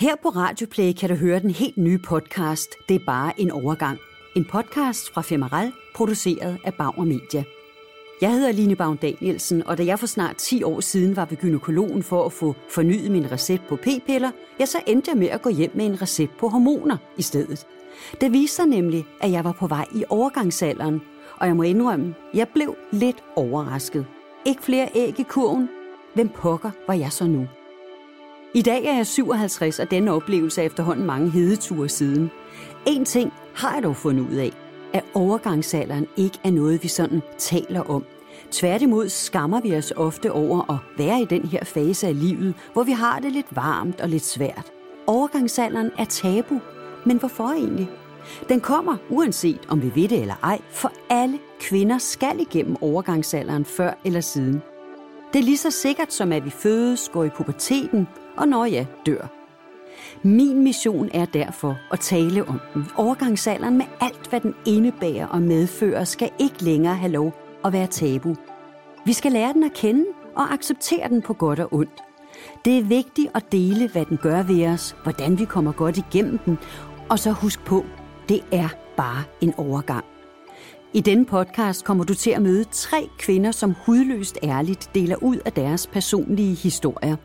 [0.00, 3.98] Her på Radioplay kan du høre den helt nye podcast Det er bare en overgang.
[4.36, 7.44] En podcast fra Femeral, produceret af Bauer Media.
[8.20, 11.36] Jeg hedder Line Baum Danielsen, og da jeg for snart 10 år siden var ved
[11.36, 15.42] gynekologen for at få fornyet min recept på p-piller, ja, så endte jeg med at
[15.42, 17.66] gå hjem med en recept på hormoner i stedet.
[18.20, 21.00] Det viste sig nemlig, at jeg var på vej i overgangsalderen,
[21.36, 24.06] og jeg må indrømme, jeg blev lidt overrasket.
[24.46, 25.68] Ikke flere æg i kurven.
[26.14, 27.46] Hvem pokker var jeg så nu?
[28.54, 32.30] I dag er jeg 57, og denne oplevelse er efterhånden mange hedeture siden.
[32.86, 34.52] En ting har jeg dog fundet ud af,
[34.92, 38.04] at overgangsalderen ikke er noget, vi sådan taler om.
[38.50, 42.82] Tværtimod skammer vi os ofte over at være i den her fase af livet, hvor
[42.82, 44.72] vi har det lidt varmt og lidt svært.
[45.06, 46.60] Overgangsalderen er tabu,
[47.06, 47.90] men hvorfor egentlig?
[48.48, 53.64] Den kommer, uanset om vi ved det eller ej, for alle kvinder skal igennem overgangsalderen
[53.64, 54.62] før eller siden.
[55.32, 58.86] Det er lige så sikkert som, at vi fødes, går i puberteten og når jeg
[59.06, 59.26] dør.
[60.22, 62.86] Min mission er derfor at tale om den.
[62.96, 67.86] Overgangsalderen med alt, hvad den indebærer og medfører, skal ikke længere have lov at være
[67.86, 68.36] tabu.
[69.06, 70.04] Vi skal lære den at kende
[70.36, 72.00] og acceptere den på godt og ondt.
[72.64, 76.38] Det er vigtigt at dele, hvad den gør ved os, hvordan vi kommer godt igennem
[76.38, 76.58] den,
[77.08, 77.84] og så husk på,
[78.28, 80.04] det er bare en overgang.
[80.98, 85.38] I denne podcast kommer du til at møde tre kvinder, som hudløst ærligt deler ud
[85.46, 87.16] af deres personlige historier.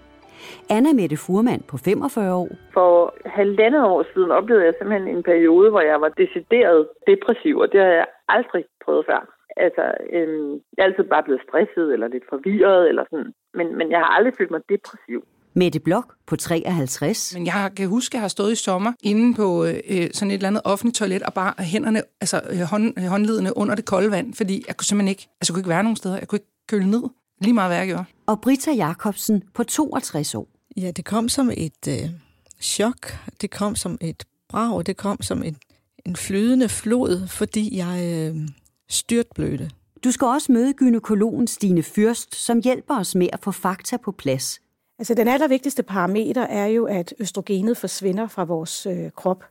[0.70, 2.50] Anna Mette Furman på 45 år.
[2.74, 7.68] For halvandet år siden oplevede jeg simpelthen en periode, hvor jeg var decideret depressiv, og
[7.72, 9.22] det har jeg aldrig prøvet før.
[9.58, 13.32] Altså, øhm, jeg er altid bare blevet stresset eller lidt forvirret, eller sådan.
[13.54, 15.20] Men, men jeg har aldrig følt mig depressiv.
[15.56, 17.34] Mette Blok på 53.
[17.34, 20.36] Men jeg kan huske, at jeg har stået i sommer inde på øh, sådan et
[20.36, 24.34] eller andet offentligt toilet, og bare hænderne, altså øh, hånd, håndledene under det kolde vand,
[24.34, 26.18] fordi jeg kunne simpelthen ikke, altså jeg kunne ikke være nogen steder.
[26.18, 27.04] Jeg kunne ikke køle ned,
[27.42, 28.06] lige meget hvad jeg gjorde.
[28.26, 30.48] Og Britta Jacobsen på 62 år.
[30.78, 32.10] Ja, det kom som et øh,
[32.62, 33.18] chok.
[33.42, 34.86] Det kom som et brag.
[34.86, 35.56] Det kom som et,
[36.06, 38.48] en flydende flod, fordi jeg øh,
[38.90, 39.70] styrtblødte.
[40.04, 44.12] Du skal også møde gynekologen Stine Fyrst, som hjælper os med at få fakta på
[44.12, 44.60] plads.
[45.00, 49.44] Altså den allervigtigste parameter er jo, at østrogenet forsvinder fra vores øh, krop.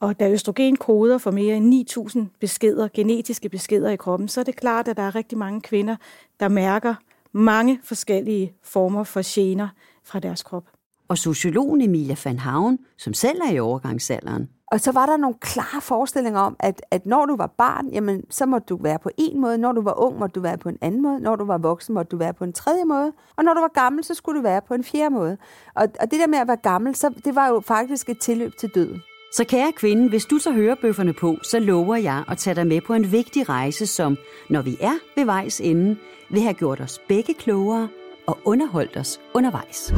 [0.00, 4.44] Og da østrogen koder for mere end 9.000 beskeder, genetiske beskeder i kroppen, så er
[4.44, 5.96] det klart, at der er rigtig mange kvinder,
[6.40, 6.94] der mærker
[7.32, 9.68] mange forskellige former for gener
[10.04, 10.64] fra deres krop.
[11.08, 14.48] Og sociologen Emilia van Haven, som selv er i overgangsalderen.
[14.66, 18.22] Og så var der nogle klare forestillinger om, at, at når du var barn, jamen,
[18.30, 19.58] så måtte du være på en måde.
[19.58, 21.20] Når du var ung, måtte du være på en anden måde.
[21.20, 23.12] Når du var voksen, måtte du være på en tredje måde.
[23.36, 25.36] Og når du var gammel, så skulle du være på en fjerde måde.
[25.74, 28.52] Og, og det der med at være gammel, så, det var jo faktisk et tilløb
[28.58, 29.02] til døden.
[29.32, 32.66] Så kære kvinde, hvis du så hører bøfferne på, så lover jeg at tage dig
[32.66, 34.16] med på en vigtig rejse, som,
[34.50, 35.96] når vi er ved vejs ende,
[36.30, 37.88] vil have gjort os begge klogere
[38.26, 39.92] og underholdt os undervejs.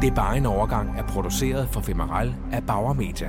[0.00, 3.28] Det var en overgang er produceret for Femeral af Bauer Media.